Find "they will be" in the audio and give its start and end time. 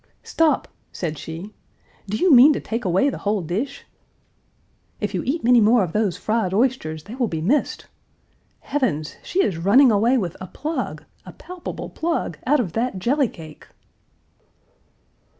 7.03-7.39